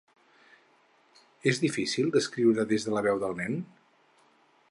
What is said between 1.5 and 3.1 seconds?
És difícil d’escriure des de la